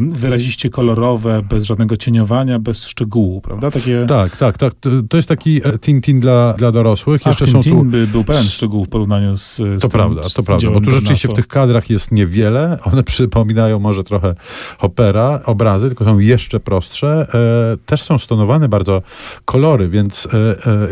[0.00, 3.70] wyraziście kolorowe, bez żadnego cieniowania, bez szczegółu, prawda?
[3.70, 4.04] Takie...
[4.08, 4.74] Tak, tak, tak.
[5.08, 7.22] To jest taki e, Tintin dla, dla dorosłych.
[7.24, 7.84] A Jeszcze Tintin są tu...
[7.84, 10.90] by był pełen szczegółów w porównaniu z, z To tym, prawda, to prawda, bo tu
[10.90, 12.78] rzeczywiście w tych kadrach jest niewiele.
[12.84, 14.34] One przypominają może trochę
[14.78, 17.26] opera, obrazy, tylko są jeszcze prostsze.
[17.34, 19.02] E, też są stonowane bardzo
[19.44, 20.28] kolory, więc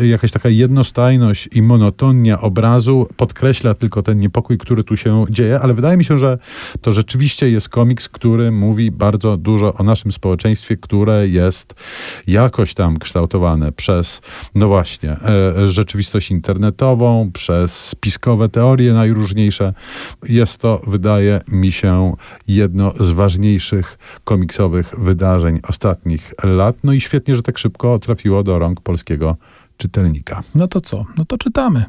[0.00, 5.61] e, jakaś taka jednostajność i monotonia obrazu podkreśla tylko ten niepokój, który tu się dzieje,
[5.61, 6.39] ale wydaje mi się, że
[6.81, 11.75] to rzeczywiście jest komiks, który mówi bardzo dużo o naszym społeczeństwie, które jest
[12.27, 14.21] jakoś tam kształtowane przez,
[14.55, 19.75] no właśnie, e, rzeczywistość internetową, przez spiskowe teorie najróżniejsze.
[20.28, 22.15] Jest to, wydaje mi się,
[22.49, 26.77] jedno z ważniejszych komiksowych wydarzeń ostatnich lat.
[26.84, 29.37] No i świetnie, że tak szybko trafiło do rąk polskiego
[29.77, 30.43] czytelnika.
[30.55, 31.05] No to co?
[31.19, 31.84] No to czytamy.